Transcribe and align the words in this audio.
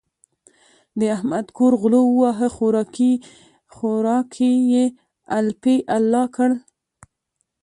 د 0.99 1.01
احمد 1.15 1.45
کور 1.57 1.73
غلو 1.81 2.01
وواهه؛ 2.07 2.49
خوراکی 3.83 4.53
يې 4.71 4.85
الپی 5.37 5.75
الا 5.97 6.23
کړ. 6.35 6.49